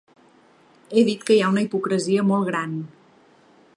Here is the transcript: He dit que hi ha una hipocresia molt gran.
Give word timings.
He 0.95 1.03
dit 1.09 1.27
que 1.27 1.35
hi 1.35 1.39
ha 1.43 1.51
una 1.55 1.65
hipocresia 1.65 2.25
molt 2.31 2.51
gran. 2.51 2.77